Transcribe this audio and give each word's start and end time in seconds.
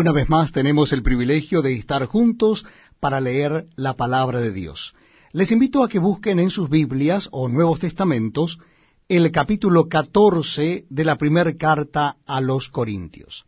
Una 0.00 0.12
vez 0.12 0.28
más 0.28 0.52
tenemos 0.52 0.92
el 0.92 1.02
privilegio 1.02 1.60
de 1.60 1.72
estar 1.72 2.06
juntos 2.06 2.64
para 3.00 3.20
leer 3.20 3.66
la 3.74 3.94
palabra 3.94 4.40
de 4.40 4.52
Dios. 4.52 4.94
Les 5.32 5.50
invito 5.50 5.82
a 5.82 5.88
que 5.88 5.98
busquen 5.98 6.38
en 6.38 6.50
sus 6.50 6.70
Biblias 6.70 7.28
o 7.32 7.48
Nuevos 7.48 7.80
Testamentos 7.80 8.60
el 9.08 9.32
capítulo 9.32 9.88
14 9.88 10.86
de 10.88 11.04
la 11.04 11.16
primera 11.16 11.52
carta 11.56 12.16
a 12.26 12.40
los 12.40 12.68
Corintios. 12.68 13.44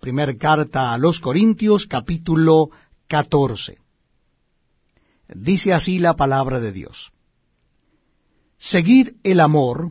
Primer 0.00 0.38
carta 0.38 0.94
a 0.94 0.96
los 0.96 1.20
Corintios, 1.20 1.86
capítulo 1.86 2.70
14. 3.08 3.76
Dice 5.28 5.74
así 5.74 5.98
la 5.98 6.16
palabra 6.16 6.58
de 6.58 6.72
Dios. 6.72 7.12
Seguid 8.56 9.10
el 9.24 9.40
amor 9.40 9.90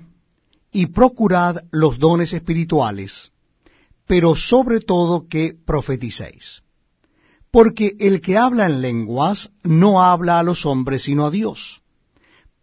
y 0.71 0.87
procurad 0.87 1.61
los 1.69 1.99
dones 1.99 2.33
espirituales 2.33 3.31
pero 4.09 4.35
sobre 4.35 4.79
todo 4.79 5.27
que 5.27 5.53
profeticéis. 5.53 6.63
Porque 7.51 7.95
el 7.99 8.21
que 8.21 8.39
habla 8.39 8.65
en 8.65 8.81
lenguas 8.81 9.51
no 9.63 10.01
habla 10.01 10.39
a 10.39 10.43
los 10.43 10.65
hombres 10.65 11.03
sino 11.03 11.27
a 11.27 11.29
Dios, 11.29 11.83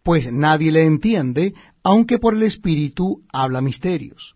pues 0.03 0.29
nadie 0.29 0.73
le 0.73 0.83
entiende, 0.83 1.53
aunque 1.83 2.19
por 2.19 2.33
el 2.33 2.43
Espíritu 2.43 3.21
habla 3.31 3.61
misterios. 3.61 4.35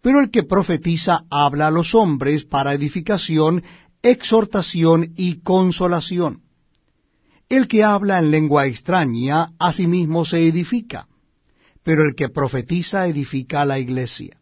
Pero 0.00 0.20
el 0.20 0.30
que 0.30 0.42
profetiza 0.42 1.24
habla 1.28 1.66
a 1.66 1.70
los 1.70 1.94
hombres 1.94 2.44
para 2.44 2.72
edificación, 2.72 3.62
exhortación 4.00 5.12
y 5.16 5.40
consolación. 5.40 6.44
El 7.50 7.68
que 7.68 7.84
habla 7.84 8.18
en 8.20 8.30
lengua 8.30 8.66
extraña 8.66 9.48
a 9.58 9.70
sí 9.70 9.86
mismo 9.86 10.24
se 10.24 10.48
edifica, 10.48 11.08
pero 11.82 12.04
el 12.06 12.14
que 12.14 12.30
profetiza 12.30 13.06
edifica 13.06 13.60
a 13.60 13.66
la 13.66 13.78
iglesia. 13.78 14.38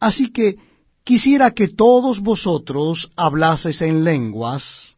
Así 0.00 0.32
que 0.32 0.71
Quisiera 1.04 1.50
que 1.50 1.66
todos 1.66 2.20
vosotros 2.20 3.10
hablaseis 3.16 3.82
en 3.82 4.04
lenguas, 4.04 4.96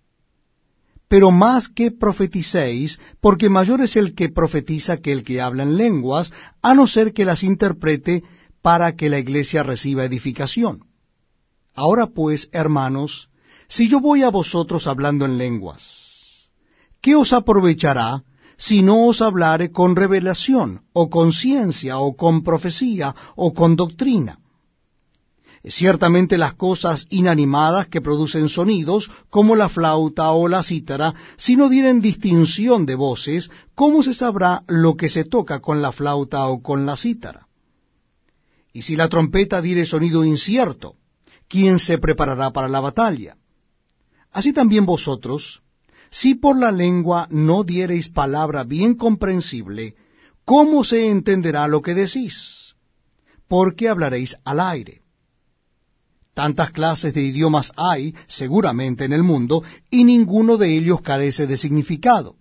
pero 1.08 1.30
más 1.30 1.68
que 1.68 1.90
profeticéis, 1.90 2.98
porque 3.20 3.48
mayor 3.48 3.80
es 3.80 3.96
el 3.96 4.14
que 4.14 4.28
profetiza 4.28 4.98
que 4.98 5.12
el 5.12 5.22
que 5.24 5.40
habla 5.40 5.62
en 5.62 5.76
lenguas, 5.76 6.32
a 6.60 6.74
no 6.74 6.86
ser 6.86 7.14
que 7.14 7.24
las 7.24 7.42
interprete 7.42 8.22
para 8.60 8.96
que 8.96 9.08
la 9.08 9.18
iglesia 9.18 9.62
reciba 9.62 10.04
edificación. 10.04 10.84
Ahora 11.74 12.08
pues, 12.08 12.50
hermanos, 12.52 13.30
si 13.68 13.88
yo 13.88 14.00
voy 14.00 14.22
a 14.22 14.28
vosotros 14.28 14.86
hablando 14.86 15.24
en 15.24 15.38
lenguas, 15.38 16.50
¿qué 17.00 17.14
os 17.14 17.32
aprovechará 17.32 18.24
si 18.58 18.82
no 18.82 19.06
os 19.06 19.22
hablare 19.22 19.72
con 19.72 19.96
revelación, 19.96 20.82
o 20.92 21.08
con 21.08 21.32
ciencia, 21.32 21.98
o 21.98 22.14
con 22.14 22.42
profecía, 22.42 23.14
o 23.36 23.54
con 23.54 23.74
doctrina? 23.74 24.38
Ciertamente 25.66 26.36
las 26.36 26.54
cosas 26.54 27.06
inanimadas 27.08 27.88
que 27.88 28.02
producen 28.02 28.50
sonidos, 28.50 29.10
como 29.30 29.56
la 29.56 29.70
flauta 29.70 30.30
o 30.32 30.46
la 30.46 30.62
cítara, 30.62 31.14
si 31.38 31.56
no 31.56 31.70
dieren 31.70 32.00
distinción 32.00 32.84
de 32.84 32.94
voces, 32.94 33.50
¿cómo 33.74 34.02
se 34.02 34.12
sabrá 34.12 34.62
lo 34.66 34.94
que 34.94 35.08
se 35.08 35.24
toca 35.24 35.60
con 35.60 35.80
la 35.80 35.90
flauta 35.90 36.46
o 36.48 36.60
con 36.60 36.84
la 36.84 36.98
cítara? 36.98 37.48
Y 38.74 38.82
si 38.82 38.94
la 38.94 39.08
trompeta 39.08 39.62
diere 39.62 39.86
sonido 39.86 40.22
incierto, 40.22 40.96
¿quién 41.48 41.78
se 41.78 41.96
preparará 41.96 42.50
para 42.50 42.68
la 42.68 42.80
batalla? 42.80 43.38
Así 44.32 44.52
también 44.52 44.84
vosotros, 44.84 45.62
si 46.10 46.34
por 46.34 46.58
la 46.58 46.72
lengua 46.72 47.26
no 47.30 47.64
diereis 47.64 48.10
palabra 48.10 48.64
bien 48.64 48.96
comprensible, 48.96 49.94
¿cómo 50.44 50.84
se 50.84 51.08
entenderá 51.08 51.66
lo 51.68 51.80
que 51.80 51.94
decís? 51.94 52.74
Porque 53.48 53.88
hablaréis 53.88 54.36
al 54.44 54.60
aire. 54.60 55.03
Tantas 56.34 56.72
clases 56.72 57.14
de 57.14 57.22
idiomas 57.22 57.72
hay, 57.76 58.14
seguramente, 58.26 59.04
en 59.04 59.12
el 59.12 59.22
mundo, 59.22 59.62
y 59.88 60.02
ninguno 60.02 60.56
de 60.56 60.76
ellos 60.76 61.00
carece 61.00 61.46
de 61.46 61.56
significado. 61.56 62.34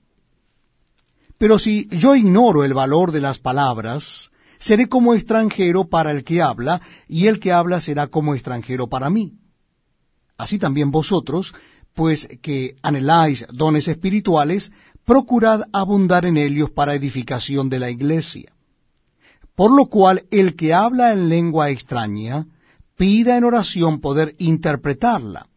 Pero 1.37 1.59
si 1.59 1.87
yo 1.89 2.15
ignoro 2.15 2.63
el 2.63 2.73
valor 2.73 3.11
de 3.11 3.21
las 3.21 3.37
palabras, 3.37 4.31
seré 4.57 4.89
como 4.89 5.13
extranjero 5.13 5.89
para 5.89 6.09
el 6.11 6.23
que 6.23 6.41
habla, 6.41 6.81
y 7.07 7.27
el 7.27 7.39
que 7.39 7.51
habla 7.51 7.79
será 7.81 8.07
como 8.07 8.33
extranjero 8.33 8.87
para 8.87 9.11
mí. 9.11 9.33
Así 10.37 10.57
también 10.57 10.89
vosotros, 10.89 11.53
pues 11.93 12.27
que 12.41 12.75
anheláis 12.81 13.45
dones 13.53 13.87
espirituales, 13.87 14.71
procurad 15.05 15.63
abundar 15.71 16.25
en 16.25 16.37
ellos 16.37 16.71
para 16.71 16.95
edificación 16.95 17.69
de 17.69 17.79
la 17.79 17.91
iglesia. 17.91 18.51
Por 19.55 19.71
lo 19.71 19.85
cual 19.85 20.23
el 20.31 20.55
que 20.55 20.73
habla 20.73 21.13
en 21.13 21.29
lengua 21.29 21.69
extraña, 21.69 22.47
pida 22.97 23.37
en 23.37 23.43
oración 23.43 23.99
poder 23.99 24.35
interpretarla. 24.37 25.47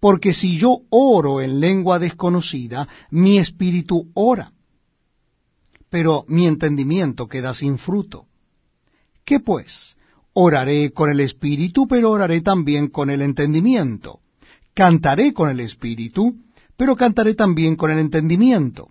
Porque 0.00 0.34
si 0.34 0.58
yo 0.58 0.80
oro 0.90 1.40
en 1.40 1.60
lengua 1.60 1.98
desconocida, 1.98 2.88
mi 3.10 3.38
espíritu 3.38 4.10
ora, 4.14 4.52
pero 5.88 6.24
mi 6.26 6.46
entendimiento 6.46 7.28
queda 7.28 7.54
sin 7.54 7.78
fruto. 7.78 8.26
¿Qué 9.24 9.40
pues? 9.40 9.96
Oraré 10.32 10.92
con 10.92 11.10
el 11.10 11.20
espíritu, 11.20 11.86
pero 11.86 12.10
oraré 12.10 12.40
también 12.40 12.88
con 12.88 13.10
el 13.10 13.22
entendimiento. 13.22 14.20
Cantaré 14.74 15.32
con 15.34 15.50
el 15.50 15.60
espíritu, 15.60 16.36
pero 16.76 16.96
cantaré 16.96 17.34
también 17.34 17.76
con 17.76 17.90
el 17.90 17.98
entendimiento. 17.98 18.88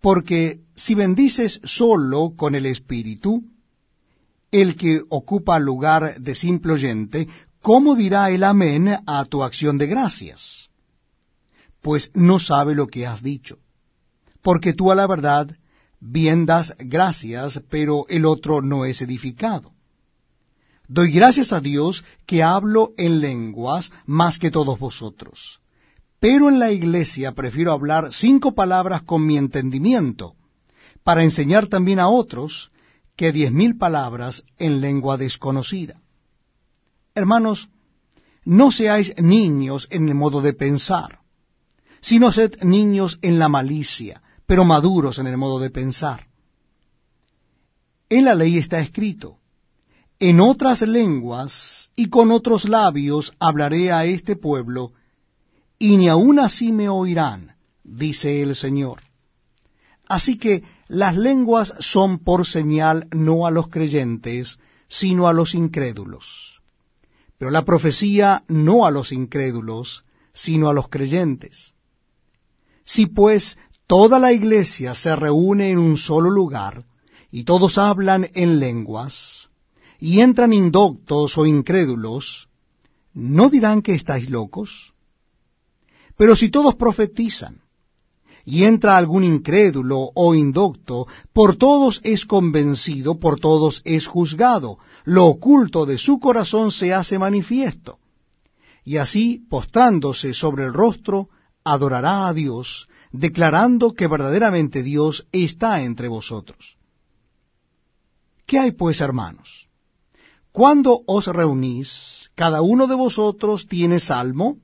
Porque 0.00 0.60
si 0.74 0.94
bendices 0.94 1.60
solo 1.64 2.34
con 2.36 2.54
el 2.54 2.66
espíritu, 2.66 3.44
el 4.54 4.76
que 4.76 5.02
ocupa 5.08 5.58
lugar 5.58 6.20
de 6.20 6.36
simple 6.36 6.74
oyente, 6.74 7.26
¿cómo 7.60 7.96
dirá 7.96 8.30
el 8.30 8.44
amén 8.44 8.88
a 9.04 9.24
tu 9.24 9.42
acción 9.42 9.78
de 9.78 9.88
gracias? 9.88 10.70
Pues 11.82 12.12
no 12.14 12.38
sabe 12.38 12.76
lo 12.76 12.86
que 12.86 13.04
has 13.04 13.20
dicho. 13.20 13.58
Porque 14.42 14.72
tú 14.72 14.92
a 14.92 14.94
la 14.94 15.08
verdad 15.08 15.56
bien 15.98 16.46
das 16.46 16.72
gracias, 16.78 17.64
pero 17.68 18.06
el 18.08 18.24
otro 18.24 18.62
no 18.62 18.84
es 18.84 19.02
edificado. 19.02 19.72
Doy 20.86 21.10
gracias 21.10 21.52
a 21.52 21.60
Dios 21.60 22.04
que 22.24 22.44
hablo 22.44 22.92
en 22.96 23.20
lenguas 23.20 23.90
más 24.06 24.38
que 24.38 24.52
todos 24.52 24.78
vosotros. 24.78 25.58
Pero 26.20 26.48
en 26.48 26.60
la 26.60 26.70
iglesia 26.70 27.32
prefiero 27.32 27.72
hablar 27.72 28.12
cinco 28.12 28.54
palabras 28.54 29.02
con 29.02 29.26
mi 29.26 29.36
entendimiento, 29.36 30.36
para 31.02 31.24
enseñar 31.24 31.66
también 31.66 31.98
a 31.98 32.08
otros, 32.08 32.70
que 33.16 33.32
diez 33.32 33.52
mil 33.52 33.76
palabras 33.76 34.44
en 34.58 34.80
lengua 34.80 35.16
desconocida. 35.16 36.00
Hermanos, 37.14 37.68
no 38.44 38.70
seáis 38.70 39.14
niños 39.16 39.86
en 39.90 40.08
el 40.08 40.14
modo 40.14 40.42
de 40.42 40.52
pensar, 40.52 41.20
sino 42.00 42.32
sed 42.32 42.62
niños 42.62 43.18
en 43.22 43.38
la 43.38 43.48
malicia, 43.48 44.22
pero 44.46 44.64
maduros 44.64 45.18
en 45.18 45.26
el 45.26 45.36
modo 45.36 45.58
de 45.58 45.70
pensar. 45.70 46.26
En 48.08 48.24
la 48.24 48.34
ley 48.34 48.58
está 48.58 48.80
escrito, 48.80 49.38
en 50.18 50.40
otras 50.40 50.82
lenguas 50.82 51.90
y 51.96 52.08
con 52.08 52.30
otros 52.30 52.68
labios 52.68 53.32
hablaré 53.38 53.92
a 53.92 54.04
este 54.04 54.36
pueblo, 54.36 54.92
y 55.78 55.96
ni 55.96 56.08
aun 56.08 56.38
así 56.38 56.72
me 56.72 56.88
oirán, 56.88 57.56
dice 57.82 58.42
el 58.42 58.54
Señor. 58.54 59.00
Así 60.06 60.38
que 60.38 60.62
las 60.94 61.16
lenguas 61.16 61.74
son 61.80 62.20
por 62.20 62.46
señal 62.46 63.08
no 63.10 63.46
a 63.46 63.50
los 63.50 63.68
creyentes, 63.68 64.58
sino 64.88 65.26
a 65.26 65.32
los 65.32 65.54
incrédulos. 65.54 66.62
Pero 67.36 67.50
la 67.50 67.64
profecía 67.64 68.44
no 68.46 68.86
a 68.86 68.92
los 68.92 69.10
incrédulos, 69.10 70.04
sino 70.32 70.68
a 70.68 70.72
los 70.72 70.88
creyentes. 70.88 71.74
Si 72.84 73.06
pues 73.06 73.58
toda 73.88 74.20
la 74.20 74.32
iglesia 74.32 74.94
se 74.94 75.16
reúne 75.16 75.70
en 75.70 75.78
un 75.78 75.96
solo 75.96 76.30
lugar, 76.30 76.84
y 77.32 77.42
todos 77.42 77.76
hablan 77.76 78.30
en 78.34 78.60
lenguas, 78.60 79.50
y 79.98 80.20
entran 80.20 80.52
indoctos 80.52 81.36
o 81.36 81.44
incrédulos, 81.44 82.48
¿no 83.12 83.50
dirán 83.50 83.82
que 83.82 83.94
estáis 83.94 84.30
locos? 84.30 84.94
Pero 86.16 86.36
si 86.36 86.50
todos 86.50 86.76
profetizan, 86.76 87.63
y 88.44 88.64
entra 88.64 88.96
algún 88.96 89.24
incrédulo 89.24 90.10
o 90.14 90.34
indocto, 90.34 91.06
por 91.32 91.56
todos 91.56 92.00
es 92.04 92.26
convencido, 92.26 93.18
por 93.18 93.40
todos 93.40 93.80
es 93.84 94.06
juzgado, 94.06 94.78
lo 95.04 95.26
oculto 95.26 95.86
de 95.86 95.98
su 95.98 96.18
corazón 96.18 96.70
se 96.70 96.92
hace 96.92 97.18
manifiesto. 97.18 97.98
Y 98.84 98.98
así, 98.98 99.42
postrándose 99.48 100.34
sobre 100.34 100.64
el 100.64 100.74
rostro, 100.74 101.28
adorará 101.64 102.28
a 102.28 102.34
Dios, 102.34 102.88
declarando 103.12 103.92
que 103.92 104.06
verdaderamente 104.06 104.82
Dios 104.82 105.26
está 105.32 105.82
entre 105.82 106.08
vosotros. 106.08 106.76
¿Qué 108.46 108.58
hay 108.58 108.72
pues, 108.72 109.00
hermanos? 109.00 109.68
Cuando 110.52 111.00
os 111.06 111.26
reunís, 111.26 112.30
cada 112.34 112.60
uno 112.60 112.86
de 112.86 112.94
vosotros 112.94 113.66
tiene 113.66 114.00
salmo, 114.00 114.58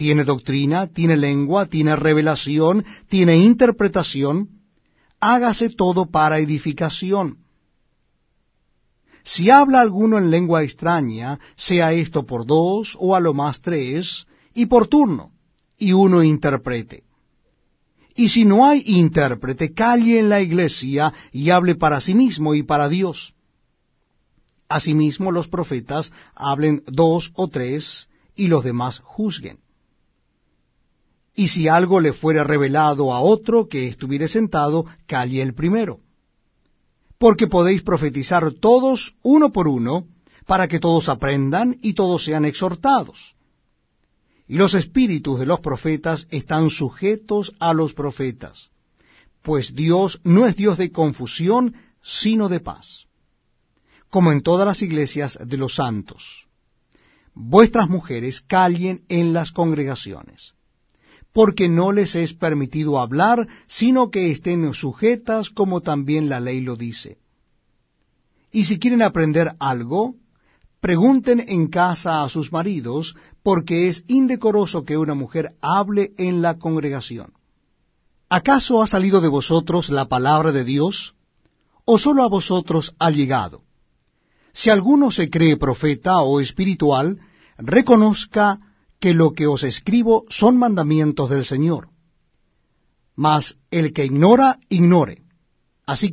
tiene 0.00 0.24
doctrina, 0.24 0.86
tiene 0.86 1.14
lengua, 1.14 1.66
tiene 1.66 1.94
revelación, 1.94 2.86
tiene 3.10 3.36
interpretación, 3.36 4.48
hágase 5.20 5.68
todo 5.68 6.06
para 6.06 6.38
edificación. 6.38 7.40
Si 9.24 9.50
habla 9.50 9.82
alguno 9.82 10.16
en 10.16 10.30
lengua 10.30 10.62
extraña, 10.62 11.38
sea 11.54 11.92
esto 11.92 12.24
por 12.24 12.46
dos 12.46 12.96
o 12.98 13.14
a 13.14 13.20
lo 13.20 13.34
más 13.34 13.60
tres, 13.60 14.26
y 14.54 14.64
por 14.64 14.86
turno, 14.86 15.32
y 15.76 15.92
uno 15.92 16.22
interprete. 16.22 17.02
Y 18.14 18.30
si 18.30 18.46
no 18.46 18.64
hay 18.64 18.82
intérprete, 18.86 19.74
calle 19.74 20.18
en 20.18 20.30
la 20.30 20.40
iglesia 20.40 21.12
y 21.30 21.50
hable 21.50 21.74
para 21.74 22.00
sí 22.00 22.14
mismo 22.14 22.54
y 22.54 22.62
para 22.62 22.88
Dios. 22.88 23.34
Asimismo 24.66 25.30
los 25.30 25.46
profetas 25.46 26.10
hablen 26.34 26.84
dos 26.86 27.32
o 27.34 27.48
tres, 27.48 28.08
y 28.34 28.46
los 28.46 28.64
demás 28.64 29.00
juzguen. 29.00 29.58
Y 31.42 31.48
si 31.48 31.68
algo 31.68 32.00
le 32.00 32.12
fuere 32.12 32.44
revelado 32.44 33.14
a 33.14 33.20
otro 33.20 33.66
que 33.66 33.88
estuviere 33.88 34.28
sentado, 34.28 34.84
calle 35.06 35.40
el 35.40 35.54
primero 35.54 36.00
porque 37.20 37.48
podéis 37.48 37.82
profetizar 37.82 38.50
todos 38.52 39.14
uno 39.22 39.52
por 39.52 39.68
uno, 39.68 40.06
para 40.46 40.68
que 40.68 40.80
todos 40.80 41.10
aprendan 41.10 41.76
y 41.82 41.92
todos 41.92 42.24
sean 42.24 42.46
exhortados. 42.46 43.34
Y 44.48 44.56
los 44.56 44.72
espíritus 44.72 45.38
de 45.38 45.44
los 45.44 45.60
profetas 45.60 46.26
están 46.30 46.70
sujetos 46.70 47.52
a 47.60 47.74
los 47.74 47.92
profetas, 47.92 48.70
pues 49.42 49.74
Dios 49.74 50.18
no 50.24 50.46
es 50.46 50.56
Dios 50.56 50.78
de 50.78 50.90
confusión, 50.90 51.74
sino 52.02 52.48
de 52.48 52.60
paz, 52.60 53.06
como 54.08 54.32
en 54.32 54.40
todas 54.40 54.66
las 54.66 54.80
iglesias 54.80 55.38
de 55.44 55.58
los 55.58 55.74
santos. 55.74 56.46
Vuestras 57.34 57.86
mujeres 57.90 58.40
callen 58.40 59.04
en 59.08 59.34
las 59.34 59.52
congregaciones 59.52 60.54
porque 61.32 61.68
no 61.68 61.92
les 61.92 62.14
es 62.14 62.34
permitido 62.34 62.98
hablar, 62.98 63.46
sino 63.66 64.10
que 64.10 64.30
estén 64.30 64.72
sujetas 64.74 65.50
como 65.50 65.80
también 65.80 66.28
la 66.28 66.40
ley 66.40 66.60
lo 66.60 66.76
dice. 66.76 67.18
Y 68.52 68.64
si 68.64 68.78
quieren 68.78 69.02
aprender 69.02 69.54
algo, 69.60 70.16
pregunten 70.80 71.44
en 71.46 71.68
casa 71.68 72.22
a 72.22 72.28
sus 72.28 72.52
maridos, 72.52 73.14
porque 73.42 73.88
es 73.88 74.02
indecoroso 74.08 74.84
que 74.84 74.96
una 74.96 75.14
mujer 75.14 75.54
hable 75.60 76.12
en 76.18 76.42
la 76.42 76.58
congregación. 76.58 77.32
¿Acaso 78.28 78.82
ha 78.82 78.86
salido 78.86 79.20
de 79.20 79.28
vosotros 79.28 79.90
la 79.90 80.06
palabra 80.06 80.52
de 80.52 80.64
Dios? 80.64 81.14
¿O 81.84 81.98
sólo 81.98 82.22
a 82.22 82.28
vosotros 82.28 82.94
ha 82.98 83.10
llegado? 83.10 83.62
Si 84.52 84.70
alguno 84.70 85.10
se 85.10 85.30
cree 85.30 85.56
profeta 85.56 86.20
o 86.20 86.40
espiritual, 86.40 87.18
reconozca 87.58 88.60
que 89.00 89.14
lo 89.14 89.32
que 89.32 89.46
os 89.46 89.64
escribo 89.64 90.24
son 90.28 90.56
mandamientos 90.56 91.30
del 91.30 91.44
Señor. 91.44 91.88
Mas 93.16 93.58
el 93.70 93.92
que 93.92 94.04
ignora, 94.04 94.58
ignore. 94.68 95.22
Así 95.86 96.08